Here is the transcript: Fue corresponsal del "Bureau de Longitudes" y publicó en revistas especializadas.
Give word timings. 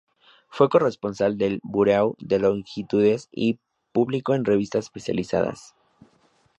Fue 0.49 0.67
corresponsal 0.67 1.37
del 1.37 1.59
"Bureau 1.61 2.15
de 2.17 2.39
Longitudes" 2.39 3.29
y 3.31 3.59
publicó 3.93 4.33
en 4.33 4.45
revistas 4.45 4.85
especializadas. 4.85 5.75